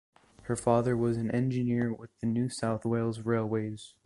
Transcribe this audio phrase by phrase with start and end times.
[0.45, 3.93] Her father was an engineer with the New South Wales railways.